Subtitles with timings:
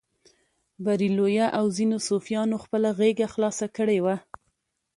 [0.85, 4.15] بریلویه او ځینو صوفیانو خپله غېږه خلاصه کړې وه.